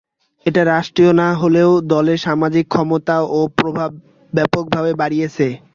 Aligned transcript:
এটা 0.45 0.61
রাষ্ট্রীয় 0.65 1.11
না 1.21 1.29
হলেও 1.41 1.71
দলের 1.91 2.19
সামাজিক 2.25 2.65
ক্ষমতা 2.69 3.15
ও 3.29 3.49
প্রভাব 3.57 3.91
ব্যাপকভাবে 4.33 4.91
বাড়িয়েছে। 5.01 5.47